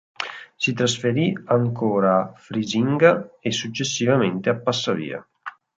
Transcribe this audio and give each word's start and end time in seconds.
Si 0.57 0.73
trasferì 0.73 1.37
ancora 1.45 2.21
a 2.21 2.33
Frisinga 2.33 3.35
e 3.39 3.51
successivamente 3.51 4.49
a 4.49 4.55
Passavia. 4.55 5.23